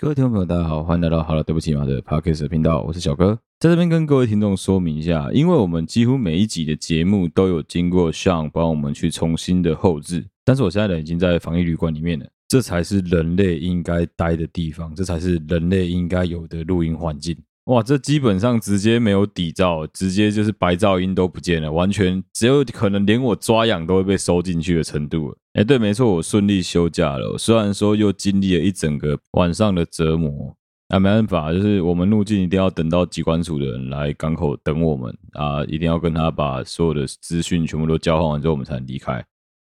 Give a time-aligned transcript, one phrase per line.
[0.00, 17.36] 各位听众朋友，大家好，欢迎来到好了，对不起马的 Podcast 频道，我是小哥，在这边跟各位听众说明一下，因为我们几乎每一集的节目都有经过 Sean 帮我们去重新的后置，但是我现在人已经在防疫旅馆里面了，这才是人类应该待的地方，这才是人类应该有的录音环境。
[17.64, 25.36] 哇，这基本上直接没有底噪，直接就是白噪音都不见了，完全只有可能连我抓痒都会被收进去的程度了。
[25.54, 27.36] 哎，对，没错，我顺利休假了。
[27.36, 30.56] 虽然说又经历了一整个晚上的折磨，
[30.88, 39.24] 啊，没办法，就是我们入境一定要等到机关署的人来港口等我们啊，一定要跟他把所有的资讯全部都交换完之后，我们才能离开。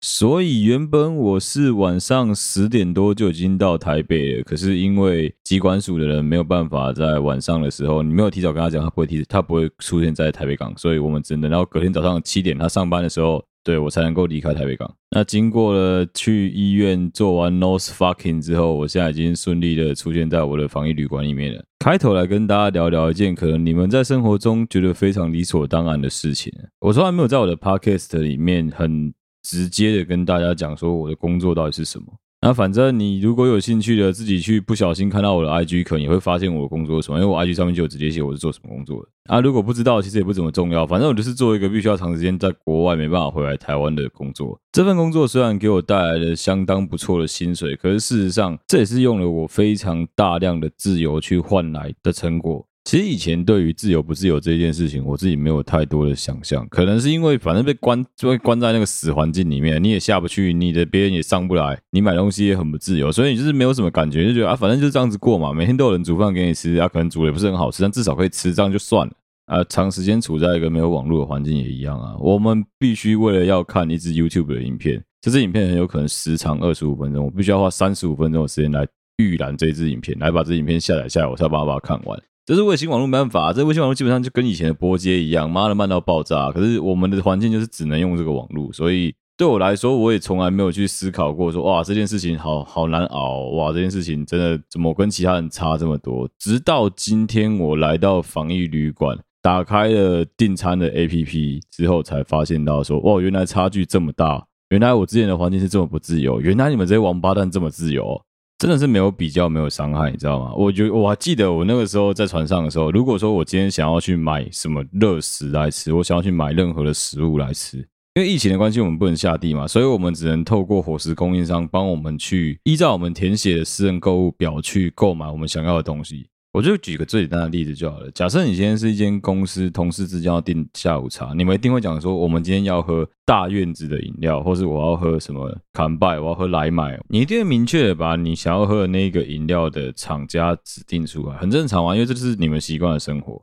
[0.01, 14.89] 所以原本我是晚上十点多就已经到台北了，可是因为机关署的人没有办法在晚上的时候，你没有提早跟他讲，他不会提，他不会出现在台北港，所以我们只能等到隔天早上七点他上班的时候，对我才能够离开台北港。
[15.11, 21.65] 那经过了去医院做完 nose fucking 之后，我现在已经顺利的出现在我的防疫旅馆里面了。
[21.81, 29.13] 开头来跟大家聊聊一件可能你们在生活中觉得非常理所当然的事情，我从来没有在我的 podcast 里面很。
[29.49, 32.07] 直接的跟大家讲说我的工作到底是什么。
[32.47, 39.09] 那反正你如果有兴趣的，自己去不小心看到我的 IG，可能也会发现我的工作是什么，因为我 IG 上面就有直接写我是做什么工作的。
[39.25, 40.87] 啊，如果不知道，其实也不怎么重要。
[40.87, 44.57] 反正我就是做一个必须要长时间在国外没办法回来台湾的工作。
[44.71, 52.65] 这份工作虽然给我带来了相当不错的薪水，可是事实上这也是用了我非常大量的自由去换来的成果。
[52.87, 69.13] 其实以前对于自由不自由这件事情，我自己没有太多的想象，可能是因为反正被关就会关在那个死环境里面，你也下不去，你的别人也上不来，你买东西也很不自由，所以你就是没有什么感觉，就觉得啊，反正就是这样子过嘛，每天都有人煮饭给你吃，啊，可能煮的也不是很好吃，但至少可以吃，这样就算了。
[69.47, 82.17] 啊，长时间处在一个没有网络的环境也一样啊，我们必须为了要看一支 YouTube 的影片，这支影片很有可能时长二十五分钟，我必须要花三十五分钟的时间来预览这支影片，来把这支影片下载下来，我才有办法把它看完。
[82.47, 86.53] 这是卫星网络没办法，这卫星网络基本上就跟以前的波接一样，妈的慢到爆炸。
[86.53, 96.29] 可是我们的环境就是只能用这个网络，所以对我来说，我也从来没有去思考过说，哇，这件事情好好难熬，哇，这件事情真的怎么跟其他人差这么多？
[96.39, 108.23] 直到今天我来到防疫旅馆，打开了订餐的 APP 之后，才发现到说，哇，原来差距这么大，原来我之前的环境是这么不自由，原来你们这些王八蛋这么自由。
[108.59, 110.55] 真的是没有比较，没有伤害，你知道吗？
[110.57, 117.77] 我觉我还记得我那个时候在船上的时候，如果说我今天想要去买什么热食来吃，我想要去买任何的食物来吃，
[118.15, 126.27] 因为疫情的关系，我们不能下地嘛，所以我们只能透过伙食供应商帮我们去依照我们填写的私人购物表去购买我们想要的东西。
[126.57, 128.11] 我就举个最简单的例子就好了。
[128.13, 136.99] 假设你今天是一间公司，同事之间要订下午茶，你们一定会讲说，我们今天要喝大院子的饮料，或是我要喝什么康拜，我要喝来买。
[137.11, 143.43] 你一定会明确的把你想要喝的那个饮料的厂家指定出来，很正常啊，因为这是你们习惯的生活。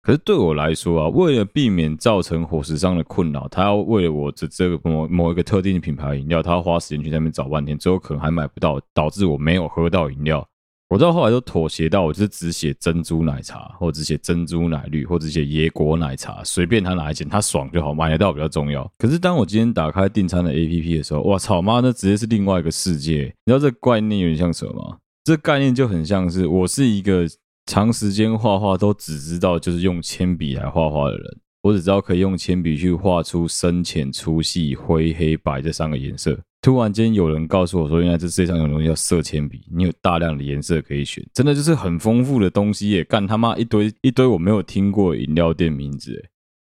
[0.00, 10.48] 可是对我来说啊，为了避免造成伙食上的困扰，他要为了我这这个某某一个特定的品牌饮料，他要花时间去那边找半天，最后可能还买不到，导致我没有喝到饮料。
[10.94, 18.88] 我到后来都妥协到，我就是只写珍珠奶茶，或者只写珍珠奶绿，或者写椰果奶茶，随便他哪一件，他爽就好，买得到比较重要。
[18.96, 23.24] 可是当我今天打开订餐的 APP 的时候，哇操妈，那直接是另外一个世界。
[23.44, 24.98] 你知道这概念有点像什么吗？
[25.24, 27.26] 这概念就很像是我是一个
[27.66, 36.38] 长时间画画都只知道就是用铅笔来画画的人，我只知道可以用铅笔去画出深浅粗细灰黑白这三个颜色。
[36.60, 43.04] 突然间有人告诉我说，原来这世界上有东西叫色铅笔，你有大量的颜色可以选，真的就是很丰富的东西耶！
[43.04, 46.28] 干他妈一堆一堆我没有听过饮料店名字，诶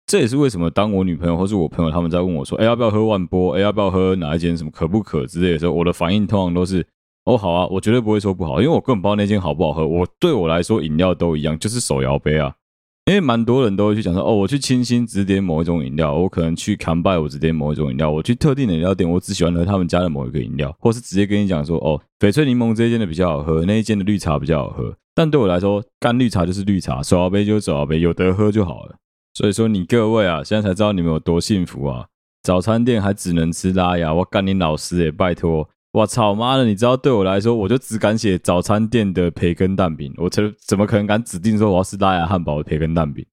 [0.06, 3.56] 这也是为什么当我女朋友或是我朋友他们在问我说，哎，要不要喝万波？
[3.56, 6.86] 哎，要不要喝哪一间什么可不可之类的时候，我的反应通常都是，
[7.24, 9.84] 哦，好啊，我绝对不会说不好，因为我根本不知道那间好不好喝。
[9.84, 12.54] 我对我来说，饮料都一样，就是手摇杯啊。
[13.06, 24.92] 因为蛮多人都会去讲说，哦，我去清新只点某一种饮料，我可能去康拜我只点某一种饮料，我去特定的饮料店，我只喜欢喝他们家的某一个饮料，或是直接跟你讲说，哦，翡翠柠檬这一间的比较好喝，那一间的绿茶比较好喝。
[25.14, 28.96] 但对我来说，干绿茶就是绿茶，手摇杯就是手摇杯，有得喝就好了。
[29.34, 32.06] 所以说，你各位啊，现在才知道你们有多幸福啊！
[32.42, 35.68] 早餐店还只能吃拉牙，我干你老师诶，拜托。
[35.96, 36.66] 我操妈的！
[36.66, 43.24] 你知道对我来说，我就只敢写早餐店的培根蛋饼，我怎怎么可能敢指定说我要吃拉雅汉堡的培根蛋饼？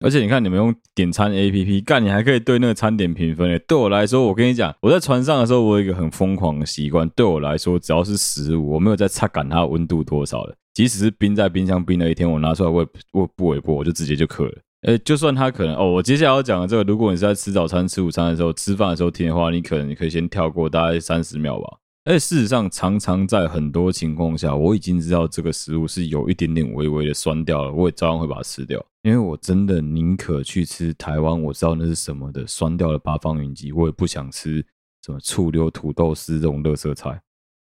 [0.00, 3.58] 而且你看，你们用点餐 APP 干，你还可以对那个餐点评分诶。
[3.68, 7.06] 对我来说，我跟你讲，我在船上的时候，我有一个很疯狂的习惯。
[7.10, 14.52] 对我来说，只要是食物，我没有在擦干它温度多少的，即使是冰在冰箱冰了一天，我拿出来我也我不微波，我就直接就渴了。
[14.86, 21.76] 诶，就算它可能哦，我接下来要讲的这个，如果你是在吃早餐、吃午餐的时候、吃饭的时候听的话，你可能你可以先跳过大概三十秒吧。
[22.08, 34.64] 而事实上，常常在很多情况下，我已经知道这个食物是有一点点微微的酸掉了，我也照样会把它吃掉，因为我真的宁可去吃台湾我知道那是什么的酸掉的八方云集，我也不想吃
[35.04, 37.20] 什么醋溜土豆丝这种垃圾菜。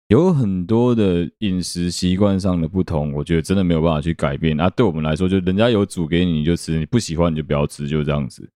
[0.07, 4.59] 有很多的饮食习惯上的不同，我觉得真的没有办法去改变。
[4.61, 8.49] 啊，对我们来说，就人家有煮给你，你就吃；你不喜欢，你就不要吃，就这样子。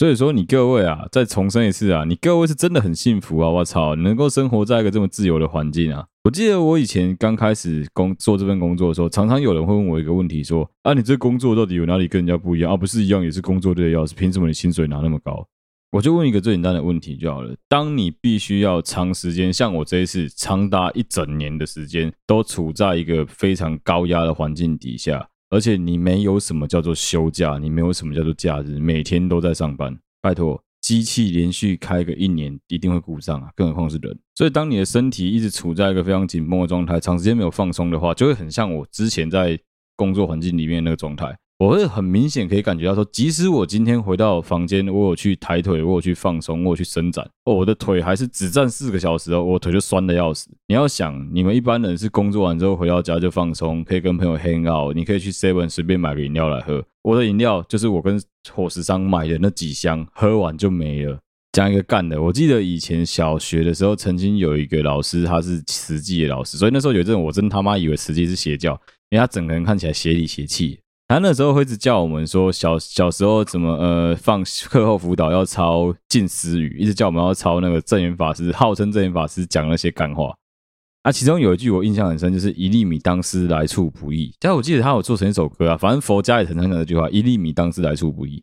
[0.00, 3.50] 所以说，你各位啊，再重申一次啊，你各位是真的很幸福啊！
[3.50, 6.06] 我操，能够生活在一个这么自由的环境啊！
[6.24, 12.72] 我记得我以前刚开始工做这份工作的时候，常常有人会问我一个问题，说：啊，你这工作到底有哪里跟人家不一样？
[12.72, 15.46] 啊，不是一样也是工作对的要是，凭什么你薪水拿那么高？
[15.92, 29.98] 我就问一个最简单的问题就好了：当你必须要长时间，像我这一次长达一整年的时间，都处在一个非常高压的环境底下，而且你没有什么叫做休假，你没有什么叫做假日，每天都在上班。
[30.22, 34.16] 拜托，机器连续开个一年一定会故障啊，更何况是人。
[34.36, 39.58] 所以，当你的身体一直处在一个非常紧绷的状态，长时间没有放松的话，就会很像我之前在
[39.96, 41.36] 工作环境里面那个状态。
[41.60, 50.48] 我会很明显可以感觉到说，即使我今天回到房间，我有去抬腿，我有去放松，我有去伸展，哦，我的腿还是只站四个小时哦，我腿就酸的要死。
[50.68, 56.82] 你要想，你们一般人是工作完之后回到家就放松，可以跟朋友 hang out，你可以去 seven 随便买个饮料来喝。
[57.02, 58.18] 我的饮料就是我跟
[58.50, 61.18] 伙食商买的那几箱，喝完就没了。
[61.52, 68.72] 讲一个干的，我记得以前小学的时候，曾经有一个老师，他是慈济的老师，所以那时候有这种，我真他妈以为慈济是邪教，
[69.10, 70.78] 因为他整个人看起来邪里邪气。
[71.10, 80.32] 他那时候会一直叫我们说小小时候怎么呃放课后辅导要抄近思语，一直叫我们要抄那个证言法师，号称证言法师讲那些干话。
[81.02, 84.32] 啊，其中有一句我印象很深，就是一粒米当思来处不易。
[84.38, 88.40] 但我记得他有做成一首歌啊，反正佛家也常常讲这句话，一粒米当思来处不易。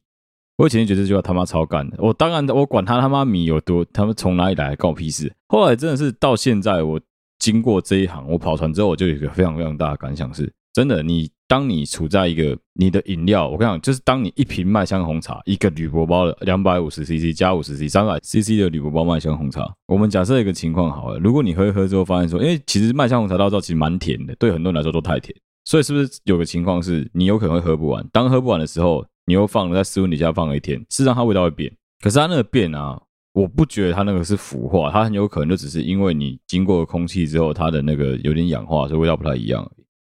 [0.57, 5.33] 我以前觉得这句话他妈超干的，我当然我管他他妈米有多，他们从哪里来关我屁事。
[5.47, 6.99] 后来真的是到现在，我
[7.39, 11.31] 经过这一行，我跑船之后，我就有一个非常非常大的感想是，真的你。
[11.47, 25.33] 当你处在一个你的饮料，我跟你讲，就是当你一瓶麦香红茶，一个铝箔包的两百五十 CC 加五十 CC 三百 CC 的铝箔包麦香红茶，我们假设一个情况好了，如果你喝一喝之后发现说，因为其实麦香红茶到时候其实蛮甜的，对很多人来说都太甜，
[25.63, 28.05] 所以是不是有个情况是你有可能会喝不完？
[28.11, 31.71] 当喝不完的时候，你又放了在室温底下放了一天，事实上它味道会变，
[32.03, 33.01] 可是它那个变啊，
[33.33, 39.65] 我不觉得它那个是腐化，它很有可能就只是因为你经过了空气之后，它的那个有点氧化，所以味道不太一样。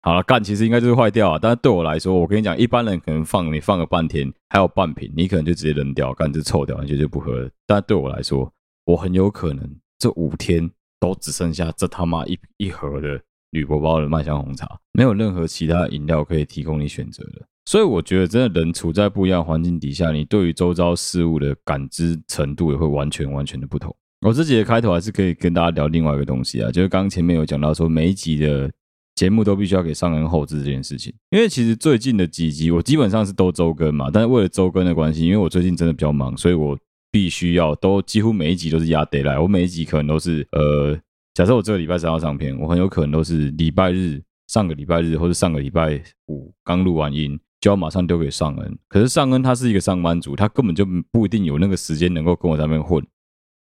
[0.04, 1.38] 好了，干其实应该就是坏掉啊。
[1.40, 7.48] 但是对我来说，我跟你讲，一般人可能放你放个半天，还有半瓶，你可能就直接扔掉，干就臭掉，你就就不喝了。
[7.68, 8.52] 但对我来说，
[8.84, 9.64] 我很有可能
[10.00, 10.68] 这五天
[10.98, 13.20] 都只剩下这他妈一一盒的
[13.52, 17.42] 铝箔包的麦香红茶，没有任何其他饮料可以提供你选择的。
[17.66, 23.94] 所以我觉得，真的人处在不一样环境底下，你对于周遭事物的感知程度也会完全完全的不同。
[24.26, 28.68] 我自己的开头还是可以跟大家聊另外一个东西啊，就是刚刚前面有讲到说每一集的。
[29.14, 36.76] 节目都必须要给上恩后制这件事情，因为其实最近的几集我基本上是都周更嘛，但是为了周更的关系，因为我最近真的比较忙，所以我
[37.10, 40.98] 必须要都几乎每一集都是压 deadline，我每一集可能都是呃，
[41.34, 53.06] 假设我这个礼拜三要上片，我很有可能都是礼拜日、上个礼拜日或者上个礼拜五刚录完音就要马上丢给上恩，可是上恩他是一个上班族，他根本就不一定有那个时间能够跟我在那边混。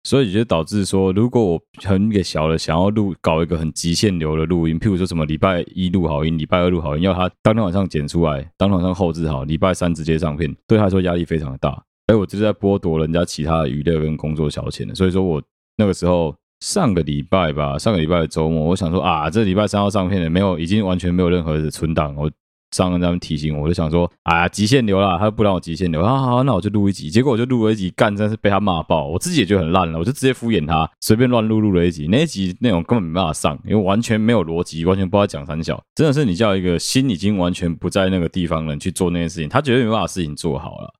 [0.07, 11.83] 所以就导致说，如果我很给小的想要录搞一个很极限流的录音，譬如说什么礼拜一录好音，礼拜二录好音，要他当天晚上剪出来，当天晚上后置好，礼拜三直接上片，对他来说压力非常的大。
[12.07, 14.95] 而我就是在剥夺人家其他的娱乐跟工作消遣的。
[14.95, 15.43] 所以说我
[15.75, 22.31] 那个时候上个礼拜吧，上个礼拜的周末，我想说啊，这礼拜三要上片的，没有，已经完全没有任何的存档，我。
[22.71, 27.09] 上恩他们提醒我，我就想说，哎呀，极限流啦，他不让我极限流，好好，那我就录一集。
[27.09, 29.07] 结果我就录了一集，干，真是被他骂爆。
[29.07, 32.07] 我自己也觉得很烂了，我就直接敷衍他，随便乱录录了一集。
[32.07, 35.81] 那一集内容根本没办法上，因为完全没有逻辑，完全不知道讲三小。
[35.95, 40.93] 真的是你叫一个心已经完全不在那个地方的人去做那件事情，他绝对没办法事情做好了。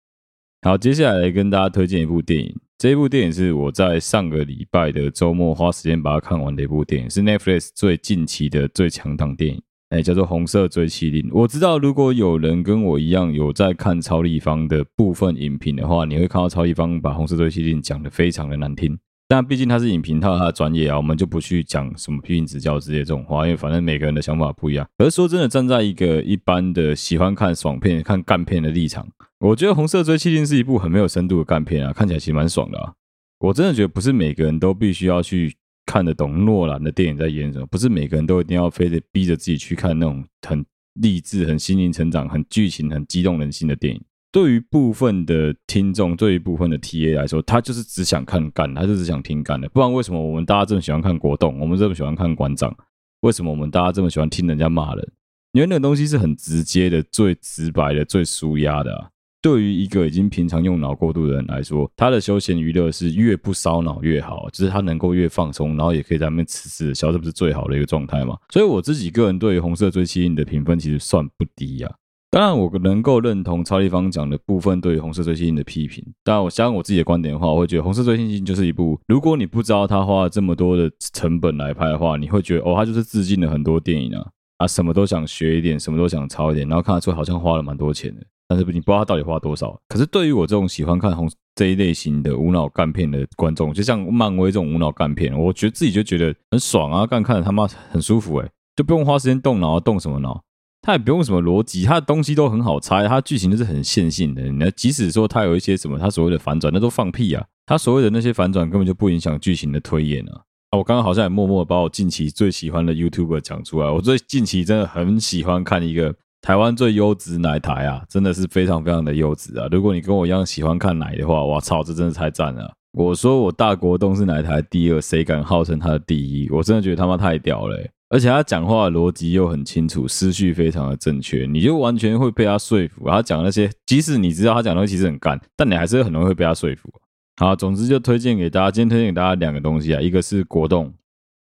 [0.61, 9.61] 好，接下来来跟大家推荐一部电影，这一部电影是我在上个礼拜的周末花时间把它看完的一部电影，是 Netflix 最近期的最强档电影。
[9.89, 11.21] 哎，叫做《红色追缉令》。
[11.31, 18.97] 我知道，如果有人跟我一样有在看超立方的部分影评的话，你会看到超立方把《红色追缉令》讲得非常的难听。
[19.29, 24.85] 但毕竟他是影评，他有他的专业啊，我们就不去讲什么批评指教之类这种话，因为反正每个人的想法不一样。
[24.97, 29.07] 而说真的，站在一个一般的喜欢看爽片、看干片的立场，
[29.39, 32.91] 我觉得《红色追妻令》是一部很没有深度的干片啊，看起来其实蛮爽的啊。
[33.39, 35.55] 我真的觉得不是每个人都必须要去。
[35.87, 37.65] 看得懂诺兰的电影在演什么？
[37.65, 40.63] 不是每个人都一定要非得逼着自己去看那种很
[40.95, 44.01] 励志、很心灵成长、很剧情、很激动人心的电影。
[44.31, 49.67] 对于部分的听众，对于部分的 TA 来说，他就是只想看干，他就只想听干的。
[49.69, 52.75] 不然为什么我们大家这么喜欢看国栋，我们这么喜欢看馆长？
[53.21, 55.11] 为什么我们大家这么喜欢听人家骂人？
[55.53, 59.09] 因为那个东西是很直接的、最直白的、最舒压的啊。
[59.41, 68.35] 对于一个已经平常用脑过度的人来说，他的休闲娱乐是越不烧脑越好，就是他能够越放松，然后也可以在那边吃吃的笑，这不是最好的一个状态吗？
[68.49, 71.95] 所以我自己个人对于红色追妻令的评分其实算不低呀、啊。
[72.29, 76.03] 当然，我能够认同超立方讲的部分对于红色追妻令的批评。
[76.25, 84.27] 当然，我相信我自己的观点的话，我会觉得红色追缉令就是一部，如果你不知道他花了这么多的成本来拍的话，你会觉得哦，他就是致敬了很多电影啊
[84.57, 88.21] 啊，什么都想学一点，什么都想抄一点，然后看得出好像花了蛮多钱的。
[88.47, 89.79] 但是你不知道他到底花多少。
[89.87, 100.43] 可是对于我这种喜欢看红这一类型的无脑干片的观众，就像漫威这种无脑干片，我觉得自己就觉得很爽啊，干看着他妈很舒服诶，就不用花时间动脑，动什么脑？
[100.81, 104.43] 他也不用什么逻辑，他的东西都很好猜，他剧情都是很线性的。
[104.53, 107.43] 那即使说他有一些什么，他所谓的反转，那都放屁啊！
[107.65, 110.43] 他所谓的那些反转根本就不影响剧情的推演啊！
[110.69, 113.89] 啊，我刚刚好像也默默把我近期最喜欢的 YouTuber 讲出来。
[113.89, 119.67] 我最近期真的很喜欢看一个台湾最优质奶台啊，真的是非常非常的优质啊！
[119.71, 122.71] 如果你跟我一样喜欢看奶的话，哇操，这真的太赞了！
[122.93, 126.49] 我说我大国栋是奶台第二，谁敢号称他的第一？
[126.49, 127.77] 我真的觉得他妈太屌了！
[128.09, 133.09] 而且他讲话的逻辑又很清楚，思绪非常的正确，你就完全会被他说服。
[133.09, 136.89] 他讲那些，即使你知道他讲的东西其实很干，但你还是很容易会被他说服。
[137.35, 140.93] 好，总之就推荐给大家，今天推荐给大家两个东西啊，一个是国栋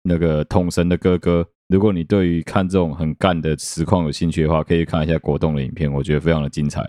[0.03, 6.87] 那个统神的哥哥，如果你对于看这种很干的实况有兴趣的话，可以看一下国栋的影片，我觉得非常的精彩。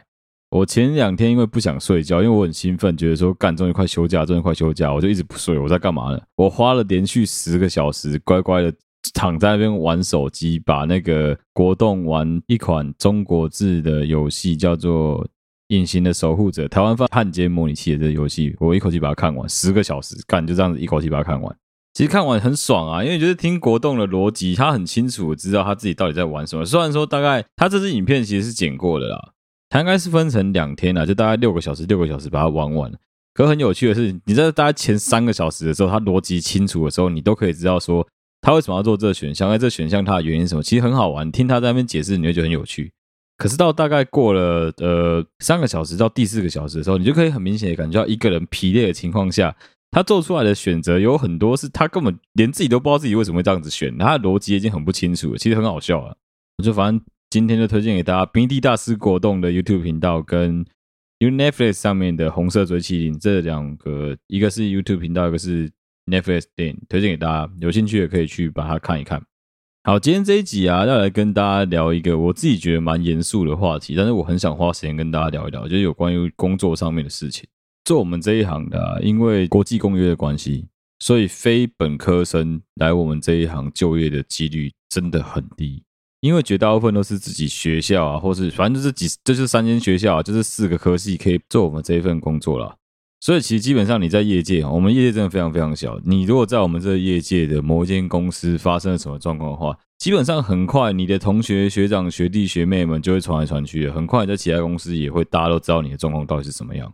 [0.50, 5.58] 我前两天因为不想睡觉，因为我很兴奋，觉得说干终于快休假，终于快休假，我就一直不睡。
[5.58, 6.20] 我在干嘛呢？
[6.36, 8.72] 我花了连续十个小时，乖乖的。
[9.14, 15.24] 躺在那边玩手机，把那个国栋玩一款中国制的游戏，叫做
[15.68, 21.56] 《隐形的守护者》，台湾翻汉奸模拟器的这个游戏，我一口气把它看完，十个小时干，就这样子一口气把它看完。
[21.96, 26.62] 其实看完很爽啊，因为就是听国栋的逻辑，他很清楚知道他自己到底在玩什么。
[26.62, 29.32] 虽然说大概他这支影片其实是剪过的啦，
[29.70, 32.92] 他应该是分成两天啦，就大概六个小时，六个小时把它玩完。
[33.32, 38.06] 可很有趣的是，你在大概前三个小时的时候，他逻辑清楚的时候，你都可以知道说。
[38.42, 39.48] 他为什么要做这个选项？
[39.48, 40.62] 哎，这选项它的原因什么？
[40.62, 42.92] 其实很好玩，听他在那边解释，你会觉得很有趣。
[43.38, 49.56] 可是到大概过了呃三个小时到第四个小时的时候，你就可以很明显的感觉到一个人疲累的情况下，
[49.96, 56.14] 他做出来的选择有很多是他根本连自己都不知道自己为什么会这样子选，他的逻辑已经很不清楚了，其实很好笑啊。
[56.58, 60.66] 我就反正今天就推荐给大家，平地大师果冻的 YouTube 频道跟
[61.18, 65.70] Netflix 上面的红色追麒麟这两个，一个是 YouTube 频道，一个是。
[66.08, 69.20] Netflix 电影推荐给大家，有兴趣的可以去把它看一看。
[69.82, 77.48] 好，今天这一集啊，要来跟大家聊一个我自己觉得蛮严肃的话题，但是我很想花时间跟大家聊一聊，就是有关于工作上面的事情。
[77.86, 80.66] 做我们这一行的啊，因为国际公约的关系，
[80.98, 85.84] 所以非本科生来我们这一行就业的几率真的很低，
[86.20, 92.74] 因为绝大部分都是自己学校啊，或是反正就是几，就是三间学校啊，就是四个科系可以做我们这一份工作啦。
[93.20, 95.98] 所以其实基本上你在业界，我们业界真的非常非常小。
[96.04, 103.88] 你如果在我们这个业界的某一间公司发生了什么状况的话，基本上很快你的同学、学长、学弟、学妹们就会传来传去。
[103.88, 106.92] 很快在其他公司也会，大家都知道你的状况到底是什么样。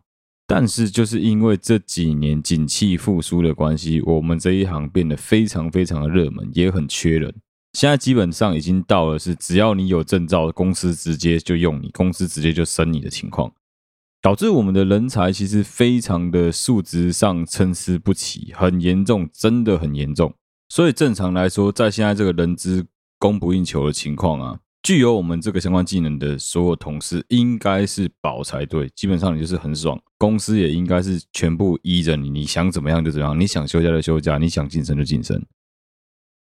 [0.54, 7.34] 但是就是因为这几年景气复苏的关系，我们这一行变得非常非常的热门，也很缺人。
[7.72, 13.50] 现在基本上已经到了是只要你有证照，公司直接就用你，公司直接就升你的情况。
[14.20, 20.34] 导致我们的人才其实非常的素质上参差不齐，很严重，真的很严重。
[20.68, 22.84] 所以正常来说，在现在这个人资
[23.18, 28.88] 供不应求的情况啊，具有我们这个相关技能的所有同事应该是宝才对。
[28.96, 35.40] 基本上你就是很爽，公司也应该是全部依着你，你想怎么样就怎么样，你想休假就休假，你想晋升就晋升。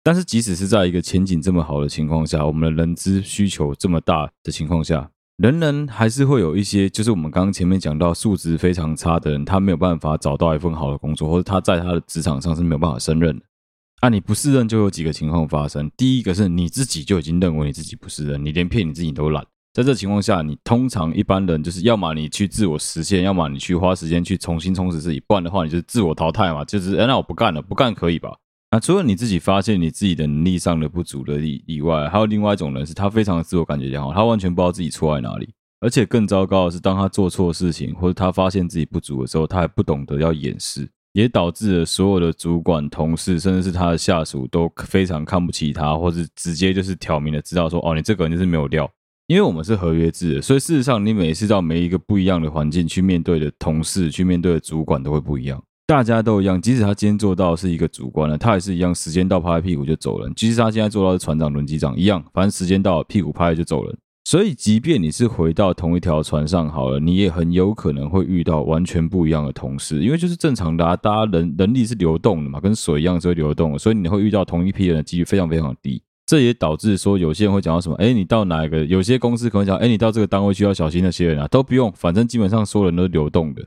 [0.03, 5.11] 但是即使是在一个前景这么好的情况下，我们的人资需求这么大的情况下。
[5.37, 13.45] 仍然还是会有一些，就是我们刚刚前面讲到素质非常差的人，他没有办法找到一份好的工作，或者他在他的职场上是没有办法胜任的。
[14.01, 15.91] 啊，你不适任就有几个情况发生。
[15.97, 19.45] 第一个是你自己就已经认为你自己不适任，你连骗你自己都懒。
[19.73, 28.37] 在这情况下，你通常一般人就是要么你去自我实现，要么你去花时间去重新充实自己，不然的话你就自我淘汰嘛，就是哎，那我不干了，不干可以吧？
[28.71, 35.49] 那除了你自己发现你自己的能力上的不足的以以外，还有另外一种人是他非常的自我感觉良好，他完全不知道自己错在哪里，
[35.81, 48.91] 而且更糟糕的是，当他做错事情或者他发现自己不足的时候，他还不懂得要掩饰，也导致了所有的主管、同事，甚至是他的下属都非常看不起他，或者直接就是挑明的知道说，哦，你这个人就是没有料，
[49.29, 55.63] 因为我们是合约制的，所以事实上，你每次到每一个不一样的环境去面对的同事，去面对的主管都会不一样。
[55.87, 60.33] 大家都一样，即使他今天做到是一个主管了，他也是一样，时间到拍拍屁股就走人。
[60.35, 63.97] 即使他现在做到是船长、轮机长一样，反正时间到了，屁股拍了就走人。
[64.27, 76.03] 所以，即便你是回到同一条船上好了，你也很有可能会遇到完全不一样的同事，因为就是正常的啊，大家人人力是流动的嘛，跟水一样是会流动的，所以你会遇到同一批人的几率非常非常低。
[76.25, 78.83] 这也导致说，有些人会讲到什么，哎，你到哪一个？
[78.87, 83.63] 有些公司可能讲，哎，你到这个单位需要小心那些人啊，都不用，反正基本上所有人都是流动的。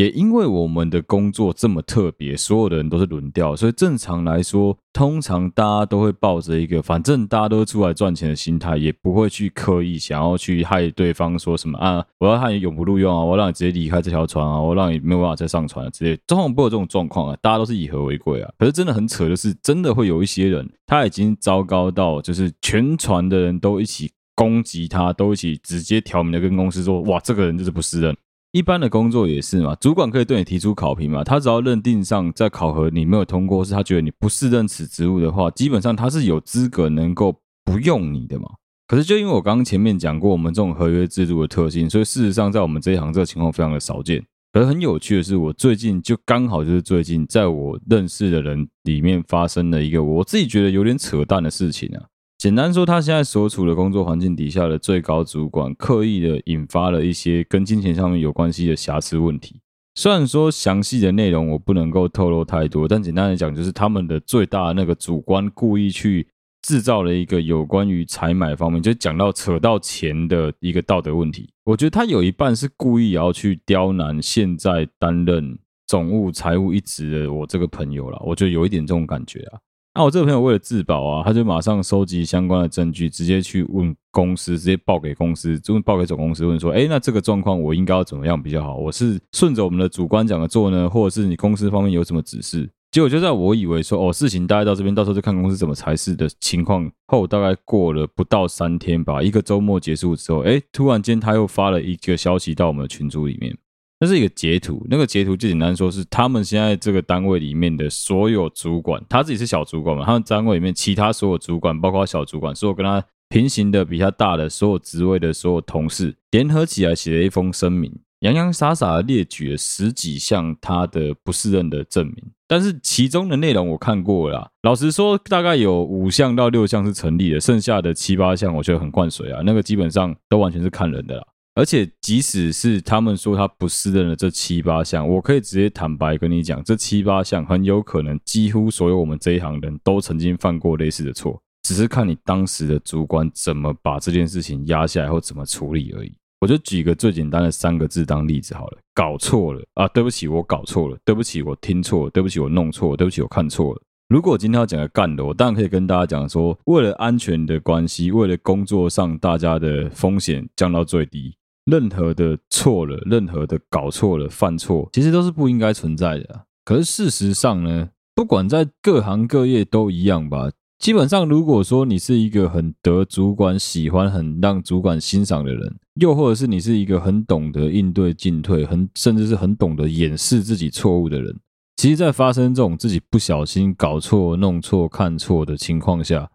[0.00, 18.50] 也因为我们的工作这么特别，所有的人都是轮调，所以正常来说，通常大家都会抱着一个反正大家都出来赚钱的心态，也不会去刻意想要去害对方，说什么啊，我要害你永不录用啊，我让你直接离开这条船啊，我让你没有办法再上船啊之类，通常不会有这种状况啊，大家都是以和为贵啊。
[18.56, 28.16] 可是真的很扯的是，真的会有一些人，他已经糟糕到就是全船的人都一起攻击他，都一起直接挑明的跟公司说，哇，这个人就是不是人。
[28.52, 38.46] 一般的工作也是嘛，主管可以对你提出考评嘛，他只要认定上在考核你没有通过，是他觉得你不适任此职务的话，基本上他是有资格能够不用你的嘛。
[38.88, 44.20] 可是就因为我刚刚前面讲过我们这种合约制度的特性，所以事实上在我们这一行这个情况非常的少见。
[44.52, 52.02] 而很有趣的是，我最近就刚好就是最近在我认识的人里面发生了一个我自己觉得有点扯淡的事情啊。
[52.40, 59.60] 简单说，他现在所处的工作环境底下的最高主管，刻意的引发了一些跟金钱上面有关系的瑕疵问题。
[59.94, 66.26] 虽然说详细的内容我不能够透露太多，但简单来讲，就是他们的最大的那个主观故意去
[66.62, 71.52] 制造了一个有关于采买方面，就讲到扯到钱的一个道德问题。
[71.64, 79.60] 我觉得他有一半是故意要去刁难现在担任总务财务一职的我这个朋友啦，我觉得有一点这种感觉啊。
[79.92, 88.76] 那我这个朋友为了自保啊，他就马上收集相关的证据，直接去问公司，直接报给公司，就报给总公司问说：“哎，那这个状况我应该要怎么样比较好？
[88.76, 103.56] 我是顺着我们的主观讲的做呢，或者是你公司方面有什么指示？”结果就在我以为说哦，事情大概到这边，到时候就看公司怎么裁示的情况后，大概过了不到三天吧，一个周末结束之后，哎，突然间他又发了一个消息到我们的群组里面。
[104.02, 122.16] 那是一个截图，那个截图就简单说是他们现在这个单位里面的所有主管，他自己是小主管嘛，他们单位里面其他所有主管，包括小主管，所有跟他平行的、比他大的所有职位的所有同事，联合起来写了一封声明，洋洋洒洒列举了十几项他的不适任的证明，
[122.48, 131.24] 但是其中的内容我看过了，老实说，大概有五项到六项是成立的，剩下的七八项我觉得很灌水啊，那个基本上都完全是看人的啦。
[131.54, 146.14] 而且，即使是他们说他不适任的这七八项，我可以直接坦白跟你讲，这七八项很有可能几乎所有我们这一行人都曾经犯过类似的错，只是看你当时的主管怎么把这件事情压下来或怎么处理而已。
[146.40, 149.86] 我就举个最简单的三个字当例子好了，搞错了啊！
[149.88, 153.82] 对不起，我搞错了，对不起，我听错了，对不起，我弄错了，对不起，我看错了。
[154.08, 161.34] 如果今天要讲个干的，我当然可以跟大家讲说，为了安全的关系，为了工作上大家的风险降到最低。
[161.70, 166.46] 任何的错了，任何的搞错了、犯错，其实都是不应该存在的。
[166.64, 170.50] 可是事实上呢，不管在各行各业都一样吧。
[170.78, 181.38] 基本上，如果说你是一个很得主管喜欢、很让主管欣赏的人，又或者是你是一个很懂得应对进退、很甚至是很懂得掩饰自己错误的人，
[181.76, 186.30] 其实，在发生这种自己不小心搞错、弄错、看错的情况下，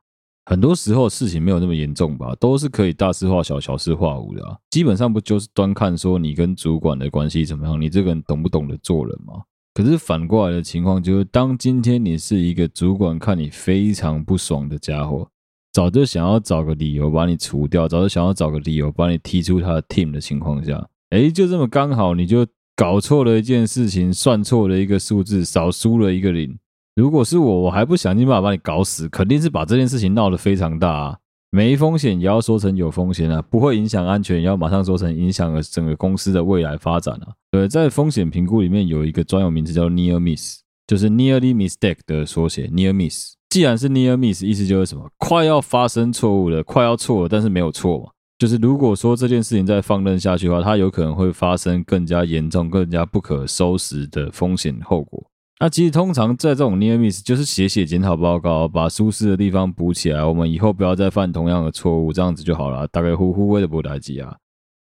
[0.45, 4.41] 很多时候事情没有那么严重吧，都是可以大事化小，小事化无的。
[4.69, 9.41] 基本上不就是端看说你跟主管的关系怎么样，你这个人懂不懂得做人吗？
[9.73, 15.27] 可是反过来的情况就是，当今天你是一个主管看你非常不爽的家伙，
[15.73, 26.55] 早就想要找个理由把你除掉，早就想要找个理由把你踢出他的 team 的情况下，诶，就这么刚好你就搞错了一件事情，算错了一个数字，少输了一个零。
[26.95, 31.17] 如果是我，我还不想尽办法把你搞死，肯定是把这件事情闹得非常大啊。
[31.51, 37.33] 没风险也要说成有风险啊，不会影响安全也要马上说成影响了整个公司的未来发展啊。
[37.51, 42.67] 对，在风险评估里面有一个专有名词叫 near miss，就是 nearly mistake 的缩写。
[42.67, 45.09] near miss，既然是 near miss，意思就是什么？
[45.17, 48.05] 快要发生错误了，快要错了，但是没有错嘛。
[48.37, 55.25] 就是如果说这件事情再放任下去的话，它有可能会发生更加严重、更加不可收拾的风险后果。
[55.59, 62.85] 那其实通常在这种 near miss 就是写写检讨报告，把疏失的地方补起来，我们以后不要再犯同样的错误，这样子就好了。
[62.89, 64.35] 大概呼呼为的不来及啊。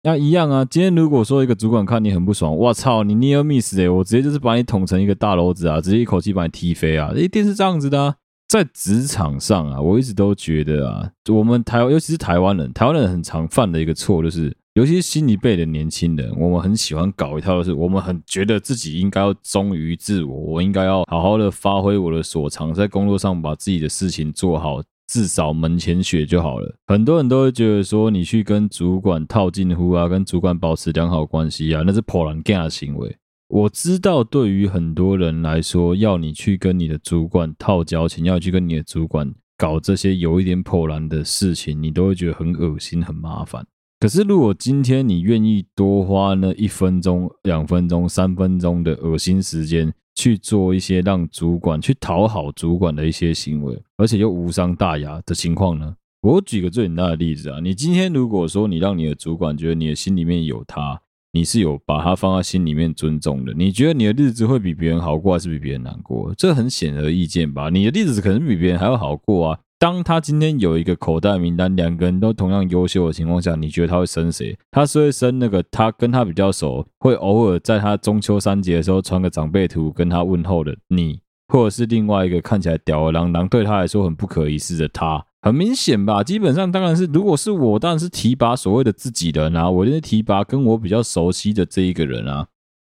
[0.03, 8.15] 那一样啊，今天如果说一个主管看你很不爽，我操，你 near miss 哎，我直接就是把你捅成一个大篓子啊，直接一口气把你踢飞啊，一定是这样子的啊。
[8.47, 24.80] 在职场上啊，我一直都觉得啊，我们台湾，尤其是台湾人，台湾人很常犯的一个错，就是尤其是新一辈的年轻人，我们很喜欢搞一套，就是我们很觉得自己应该要忠于自我，我应该要好好的发挥我的所长，在工作上把自己的事情做好。
[25.08, 26.76] 至少门前雪就好了。
[26.86, 33.18] 很多人都会觉得说，你去跟主管套近乎啊，跟主管保持良好关系啊，那是破烂 g 的行为。
[33.48, 43.66] 我知道，对于很多人来说，要你去跟你的主管套交情，要去跟你的主管搞这些有一点破烂的事情，你都会觉得很恶心、很麻烦。
[43.99, 55.95] 可是，如果今天你愿意多花那一分钟、两分钟、三分钟的恶心时间，去做一些让主管去讨好主管的一些行为，而且又无伤大雅的情况呢？
[56.21, 61.01] 我举个最简单的例子啊，你今天如果说你让你的主管觉得你的心里面有他，
[61.33, 66.31] 你是有把他放在心里面尊重的，你觉得你的日子会比别人好过，还是比别人难过？
[66.36, 67.71] 这很显而易见吧？
[67.71, 69.60] 你的日子可能比别人还要好过啊。
[69.80, 74.58] 当他今天有一个口袋名单，两个人都同样优秀的情况下，你觉得他会升谁？
[74.72, 85.24] 他是会升那个他跟他比较熟，会偶尔在他中秋三节的时候传个长辈图跟他问候的你，或者是另外一个看起来吊儿郎当，对他来说很不可一世的他？
[85.44, 86.24] 很明显吧？
[86.24, 92.48] 基本上当然是，如果是我，当然是提拔所谓的自己人啊，我就是提拔跟我比较熟悉的这一个人啊。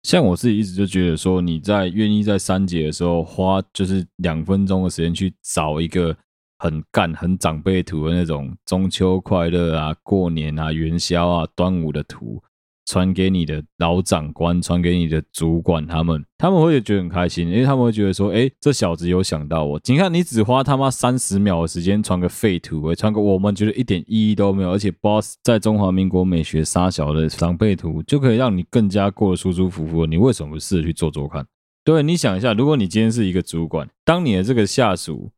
[0.04, 6.16] 像我自己一直就觉得说，你在愿意在三节的时候花就是两分钟的时间去找一个。
[6.58, 12.42] 很干、很长辈图的那种中秋快乐啊、过年啊、元宵啊、端午的图，
[12.84, 19.80] 传给你的老长官、传给你的主管，他们他们会觉得很开心，因为他们会觉得说，哎，这小子有想到我。
[19.84, 30.06] 你看，你只花他妈三十秒的时间传个废图，传个我们觉得一点意义都没有，而且 boss 在中华民国美学杀小的长辈图，就可以让你更加过得舒舒服服。
[30.06, 31.46] 你为什么不试着去做做看？
[31.84, 35.30] 对，你想一下，如果你今天是一个主管，当你的这个下属。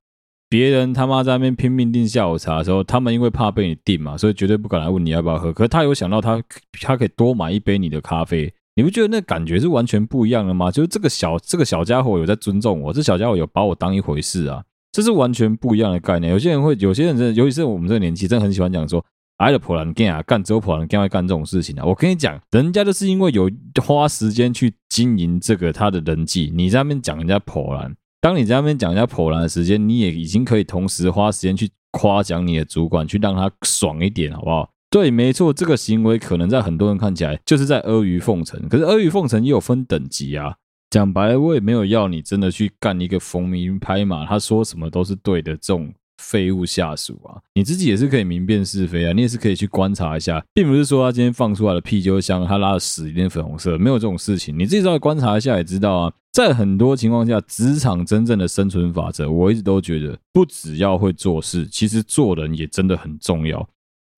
[0.50, 5.52] 别人他妈在那边拼命订下午茶的时候，他们因为怕被你订嘛，所以绝对不敢来问你要不要喝。
[5.52, 6.42] 可是他有想到他
[6.82, 10.68] 他可以多买一杯你的咖啡，你不觉得那感觉是完全不一样的吗？
[10.68, 14.60] 就是这个小这个小家伙有在尊重我，这小家伙有把我当一回事啊，
[14.90, 16.32] 这是完全不一样的概念。
[16.32, 19.04] 有些人会，有些人真的，尤其是我们这个年纪，真的很喜欢讲说，
[19.36, 21.84] 挨了破烂干啊，干只有破烂干会干这种事情啊。
[21.84, 23.48] 我跟你讲，人家就是因为有
[23.80, 27.94] 花时间去经营这个他的人际，你在那边讲人家破烂。
[28.20, 34.70] 当你在那边讲人家破烂的时间，你也已经可以同时花时间去夸奖你的主管，去让他爽一点，好不好？
[34.90, 40.54] 对，没错，这个行为可能在很多人看起来就是在阿谀奉承，可是阿谀奉承也有分等级啊。
[40.90, 45.94] 讲白了，我也没有要你真的去干一个逢迎拍马，他说什么都是对的这种。
[46.20, 56.12] 废物下属啊，你自己也是可以明辨是非啊，你也是可以去观察一下，并不是说他今天放出来的屁就像他拉的屎一定粉红色，没有这种事情，你自己稍微观察一下也知道啊。
[56.32, 63.68] 在很多情况下，职场真正的生存法则，我一直都觉得，不只要会做事，其实做人也真的很重要。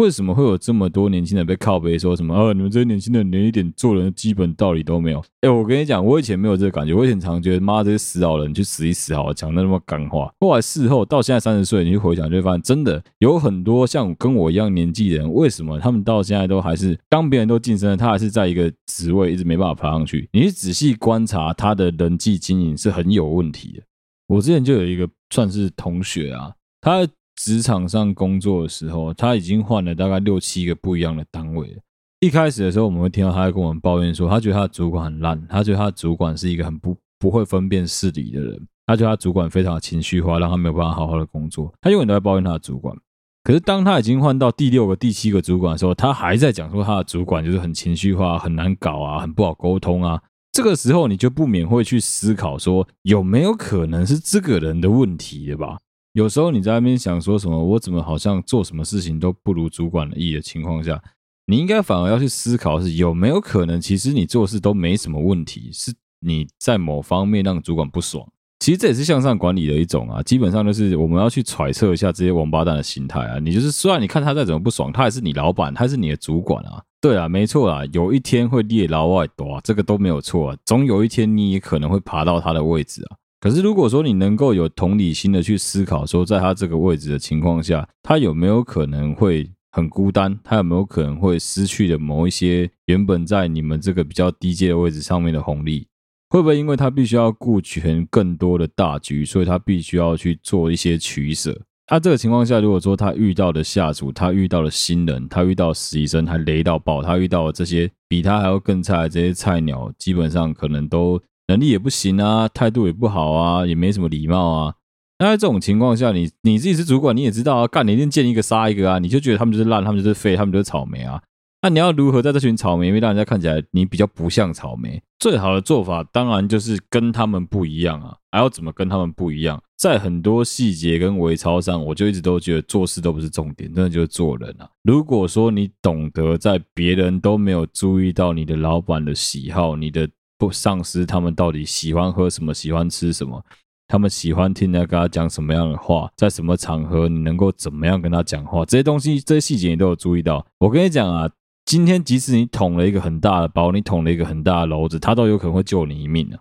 [0.02, 2.34] 为什么会有这么多年轻人被靠背说什么？
[2.34, 5.24] 啊，你们这些年轻人连一点做人的基本道理都没有。
[5.42, 10.32] 哎，我跟你讲，我以前没有这个感觉，我以前常觉得妈这些死老人去死一死好了，讲的那么干话。
[10.40, 20.28] 后来事后到现在三十岁，你去回想就会发现，真的有很多像跟我一样年纪的人，为什么他们到现在都还是当别人都晋升了，他还是在一个职位一直没办法爬上去？
[20.32, 23.82] 你去仔细观察他的人际经营是很有问题的。
[24.26, 27.06] 我之前就有一个算是同学啊，他。
[27.44, 31.80] 职场上工作的时候，他已经换了大概六七个不一样的单位了。
[32.20, 41.74] 一开始的时候，我们会听到他在跟我们抱怨说，他觉得他的主管很烂，他觉得他的主管是一个很不不会分辨事理的人，他觉得他主管非常的情绪化，让他没有办法好好的工作。
[41.80, 42.96] 他永远都在抱怨他的主管。
[43.42, 50.22] 可是当他已经换到第六个、第七个主管的时候，他还在讲说他的主管就是很情绪化、很难搞啊、很不好沟通啊。
[50.52, 55.78] 这个时候，你就不免会去思考说，有没有可能是这个人的问题的吧？
[56.12, 61.02] 有时候你在那边想说什么，我怎么好像做什么事情都不如主管的意的情况下，
[61.46, 68.26] 你应该反而要去思考是有没有可能，其实你做事都没什么问题，是你在某方面让主管不爽。
[68.60, 73.38] 其实这也是向上管理的一种啊，基本上就是我们要去揣测一下这些王八蛋的心态啊。
[73.40, 76.80] 你就是虽然你看他再怎么不爽，他还是你老板，他是你的主管啊。
[77.00, 80.56] 对啊，没错啊，有一天会猎老外多，这个都没有错啊。
[80.64, 83.16] 总有一天你也可能会爬到他的位置啊。
[83.42, 90.38] 可是，如果说你能够有同理心的去思考，说在他这个位置的情况下，他有没有可能会很孤单？
[90.44, 95.88] 他有没有可能会失去了某一些原本在你们这个比较低阶的位置上面的红利？
[96.28, 101.62] 会不会因为他必须要顾全更多的大局，所以他必须要去做一些取舍？
[101.88, 111.20] 他这个情况下，如果说他遇到的下属，他遇到的新人，他遇到实习生还雷到爆，他遇到的这些比他还要更差的这些菜鸟，基本上可能都。
[111.52, 114.74] 能力也不行啊，态度也不好啊，也没什么礼貌啊。
[115.18, 121.22] 那在这种情况下，你你自己是主管，你也知道啊，干你一定见一个杀一个啊，你就觉得他们就是烂，他们就是废，他们就是草莓啊。
[121.60, 125.00] 那你要如何在这群草莓里面让人家看起来你比较不像草莓？
[125.20, 128.16] 最好的做法当然就是跟他们不一样啊！
[128.32, 129.62] 还要怎么跟他们不一样？
[129.78, 134.68] 在很多细节跟微操上，我就一直都觉得做事都不是重点，真的就是做人啊！
[134.82, 140.08] 如果说你懂得在别人都没有注意到你的老板的喜好，你的
[140.42, 143.44] 不上司他们到底喜欢喝什么，喜欢吃什么，
[143.86, 150.44] 他们喜欢听他跟他讲什么样的话，在什么场合你能够怎么样跟他讲话，这些东西这些细节你都有注意到。
[150.58, 151.30] 我跟你讲啊。
[151.64, 156.40] 今天即使你捅了一个很大的包，你捅了一个很大的篓子，他都有可能会救你一命啊！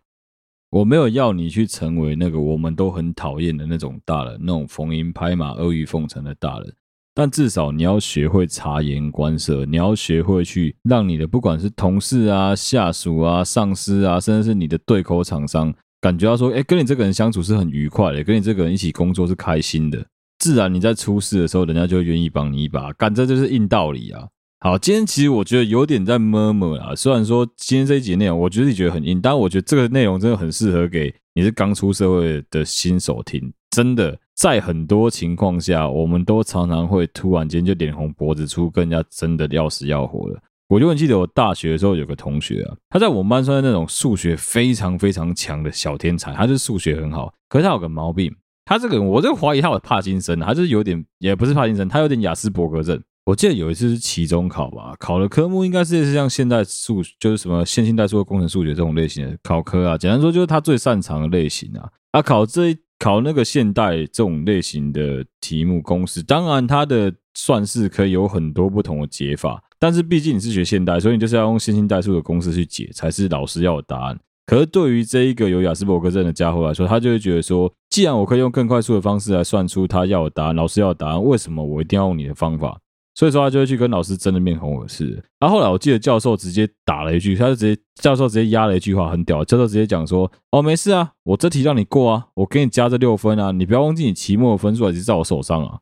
[0.71, 6.73] 我没有要你去成为那个我们都很讨厌的那种大人，那种逢迎拍马、阿谀奉承的大人。
[7.13, 20.05] 但至少你要学会察言观色，你要学会去让你的不管是同事啊、下属啊、上司啊，甚至是你的对口厂商，感觉到说，哎，跟你这个人相处是很愉快的，跟你这个人一起工作是开心的，
[20.39, 22.93] 自然你在出事的时候，人家就愿意帮你一把。
[22.93, 24.27] 干，这就是硬道理啊！
[24.63, 26.95] 好，今天其实我觉得有点在 merm 啊。
[26.95, 33.51] 虽然说今天这一集内容，我觉得你觉得很硬，但我觉得这个内容真的很适合给你是刚出社会的新手听。
[33.71, 40.41] 真的，在很多情况下，我们都常常会突然间就脸红脖子粗，跟人家争得要死要活的。
[40.67, 52.99] 我就很记得我大学的时候有个同学啊，他在我们班算是那种数学非常非常强的小天才，他是数学很好，可是他有个毛病，他这个人我就怀疑他有帕金森，他就是有点也不是帕金森，他有点雅斯伯格症。
[53.25, 59.95] 我记得有一次是期中考吧，考的科目应该是像现代数，就是什么线性代数工程数学这种类型的考科啊。
[59.95, 61.87] 简单说，就是他最擅长的类型啊。
[62.13, 74.19] 啊，考这考那个现代这种类型的题目公式，当然它的算式可以有很多不同的解法，但是毕竟你是学现代，所以你就是要用线性代数的公式去解，才是老师要的答案。
[74.45, 82.79] 可是对于这一个有雅斯伯格症的家伙来说，他就会觉得说，既然我可以用更快速的方式来算出他要的答案，老师要的答案，为什么我一定要用你的方法？
[83.13, 85.23] 所以说他就会去跟老师争得面红耳赤。
[85.39, 89.43] 然后后来我记得教授直接打了一句，他就直接教授直接压了一句话，很屌。
[89.43, 95.79] 教授直接讲说：“哦，没事啊，我这题让你过啊，我给你加这六分啊，你不要忘记你期末分数还是在我手上啊。”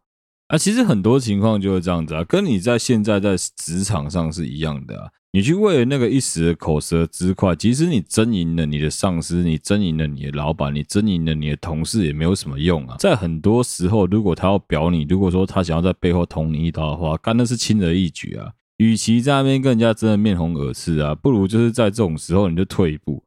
[0.50, 5.12] 啊，其实很多情况就是这样子啊，跟你在现在在职场上是一样的。
[5.32, 12.96] 你去为了那个一时的口舌之快，即使你争赢了你的上司，你争赢了你的老板，你争赢了你的同事，也没有什么用啊。
[12.98, 18.54] 在很多时候，如果他要表你，如果说他想要在背后捅你一刀的话，干的是轻而易举啊。
[18.78, 23.24] 与其在那边跟人家争得面红耳赤啊，不如就是在这种时候你就退一步，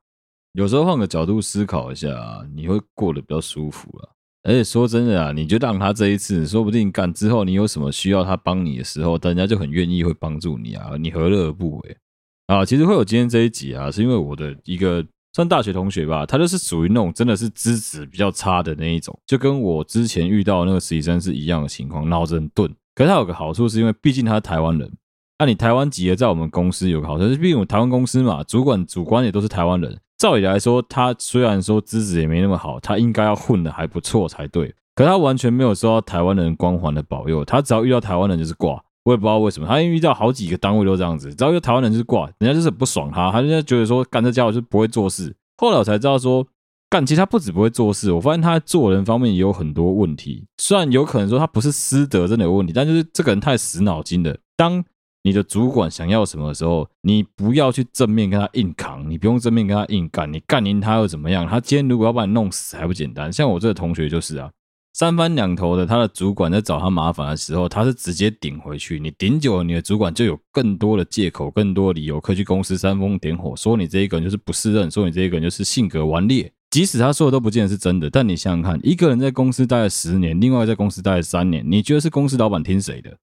[0.54, 4.08] 有时候换个角度思考一下啊，你会过得比较舒服啊。
[4.44, 11.96] 而且说真的啊，你就让他这一次，说不定干之后，你有什么需要他帮你的时候，人家就很愿意会帮助你啊，你何乐而不为？
[12.48, 22.68] 啊，其实会有今天这一集啊，是因为我的一个算大学同学吧，他就是属于那种真的是资质比较差的那一种，就跟我之前遇到那个实习生是一样的情况，脑子很钝。
[22.94, 24.90] 可是他有个好处，是因为毕竟他是台湾人，
[25.38, 29.98] 那、你台湾籍的在我们公司有个好处，是毕竟我们台湾公司嘛，主管主观也都是台湾人。
[30.22, 34.72] 照理来说，他虽然说资质也没那么好，他应该要混得还不错才对。
[34.94, 38.80] 可他完全没有受到台湾人光环的保佑，他只要遇到台湾人就是挂。
[39.02, 45.34] 我也不知道为什么，他因为遇到好几个单位都这样子，只要遇到台湾人就是挂，人家就是不爽他，他人家觉得说干这家伙就不会做事。
[45.56, 46.46] 后来我才知道说，
[46.88, 50.46] 干其实他不止不会做事，我发现他在做人方面也有很多问题。
[50.58, 54.38] 虽然有可能说他不是师德真的有问题，但就是这个人太死脑筋了。
[54.56, 54.84] 当
[55.24, 61.46] 你的主管想要什么的时候，你不要去正面跟他硬扛，你不用正面跟他硬干，你干赢他又怎么样？
[61.46, 63.32] 他今天如果要把你弄死还不简单？
[63.32, 64.50] 像我这个同学就是啊，
[64.94, 68.98] 三番两头的，他的主管在找他麻烦的时候，他是直接顶回去。
[68.98, 76.52] 你顶久了，你的主管就有更多的借口、更多理由可以去公司煽风点火，说你这一个人就是不适任，说你这一个人就是性格顽劣。
[76.70, 83.16] 即使他说的都不见得是真的，但你想想看，一个人在公司待了十年，另外在公司待了三年，你觉得是公司老板听谁的？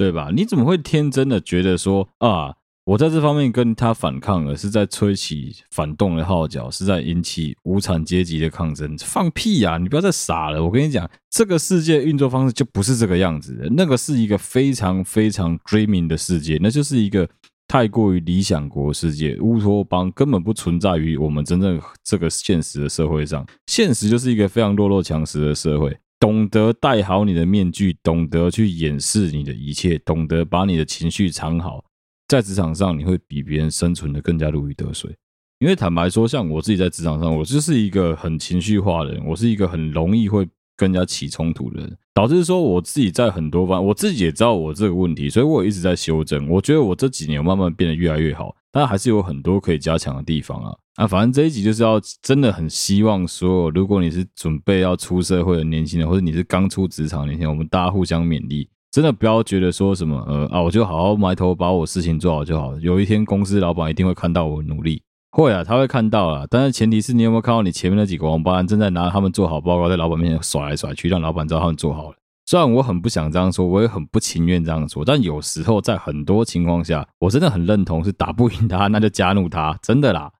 [0.00, 0.30] 对吧？
[0.34, 2.54] 你怎么会天真的觉得说啊，
[2.86, 8.96] 我在这方面跟他反抗，而是在吹起反动的号角，是在引起无产阶级的抗争？
[8.96, 9.76] 放屁呀！
[9.76, 10.64] 你不要再傻了！
[10.64, 13.68] 我跟你讲，这个世界运作方式就不是这个样子的。
[13.76, 17.28] 那个是一个非常非常 dreaming 的世界，那就是一个
[17.68, 19.36] 太过于理想国世界。
[19.42, 23.46] 乌托邦根本不存在于我们真正这个现实的社会上。
[23.66, 25.94] 现实就是一个非常弱肉强食的社会。
[26.20, 31.82] 懂得戴好你的面具，懂得去掩饰你的一切，懂得把你的情绪藏好，
[32.28, 35.16] 在职场上你会比别人生存的更加如鱼得水。
[35.60, 46.46] 因为坦白说，像我自己在职场上，我就是一个很情绪化的人，我是一个很容易会跟人家起冲突的人，导致说我自己在很多方，我自己也知道我这个问题，所以我一直在修正。
[46.48, 50.72] 我觉得我这几年慢慢变得越来越好，但还是有很多可以加强的地方啊。
[50.96, 62.80] 啊，反正这一集就是要真的很希望说，如果你是准备要出社会的年轻人，或者你是刚出职场年轻人，我们大家互相勉励，真的不要觉得说什么呃啊，我就好好埋头把我事情做好就好了。
[62.80, 66.46] 有一天公司老板一定会看到我努力，会啊，他会看到啊。
[66.50, 72.16] 但是前提是你有没有看到你前面那几个王八蛋正在拿他们做好报告在老板面前甩来甩去，让老板知道他们做好了。
[72.50, 80.32] 虽然我很不想这样说，我也很不情愿这样说，但有时候在很多情况下，我真的很认同是打不赢他，那就加入他，真的啦。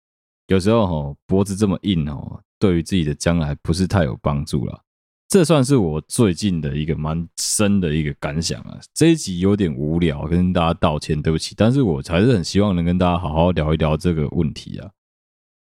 [0.48, 4.80] 有时候吼脖子这么硬哦，对于自己的将来不是太有帮助了。
[5.28, 8.76] 这算是我最近的一个蛮深的一个感想啊。
[8.92, 11.54] 这一集有点无聊，跟大家道歉，对不起。
[11.56, 14.90] 但是我还是很希望能跟大家好好聊一聊这个问题啊。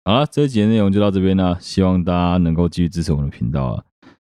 [0.05, 3.85] 好了，这一集的内容就到这边了，希望大家能够继续支持我们的频道啊。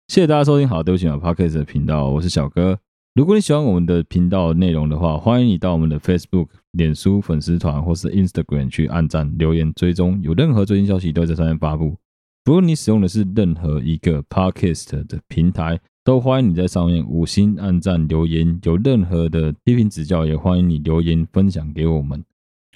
[0.07, 2.77] 谢谢大家收听，好，对不起啊，Podcast 的频道，我是小哥。
[3.15, 11.97] 如果你喜欢我们的频道内容的话，欢迎你到我们的 Facebook、脸书粉丝团或是 Instagram 去按赞、留言、追踪，有任何最新消息都在上面发布。
[12.43, 18.59] 不论你使用的是任何一个 Podcast 的平台，都欢迎你在上面五星按赞、留言。
[18.63, 22.23] 有任何的批评指教，也欢迎你留言分享给我们。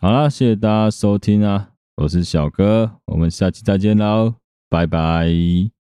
[0.01, 4.33] 好啦，谢谢大家收听啊，我是小哥，我们下期再见喽，
[4.67, 5.78] 拜拜。